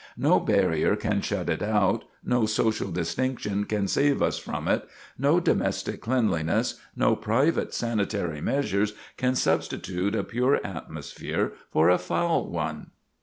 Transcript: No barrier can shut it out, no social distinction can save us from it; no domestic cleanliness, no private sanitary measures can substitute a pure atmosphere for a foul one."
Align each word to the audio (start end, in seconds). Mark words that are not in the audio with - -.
No 0.17 0.39
barrier 0.39 0.95
can 0.95 1.21
shut 1.21 1.47
it 1.47 1.61
out, 1.61 2.05
no 2.25 2.47
social 2.47 2.89
distinction 2.89 3.65
can 3.65 3.87
save 3.87 4.19
us 4.19 4.39
from 4.39 4.67
it; 4.67 4.89
no 5.19 5.39
domestic 5.39 6.01
cleanliness, 6.01 6.79
no 6.95 7.15
private 7.15 7.71
sanitary 7.71 8.41
measures 8.41 8.93
can 9.15 9.35
substitute 9.35 10.15
a 10.15 10.23
pure 10.23 10.59
atmosphere 10.65 11.53
for 11.69 11.87
a 11.91 11.99
foul 11.99 12.49
one." 12.49 12.87